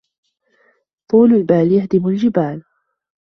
طول 1.11 1.33
البال 1.33 1.71
يهدم 1.71 2.07
الجبال 2.07 2.63